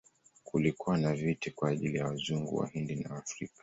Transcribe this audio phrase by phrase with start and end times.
[0.43, 3.53] Kulikuwa na viti kwa ajili ya Wazungu, Wahindi na Waafrika.